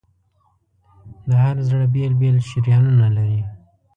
[1.27, 3.41] د هر زړه بېل بېل شریانونه لري.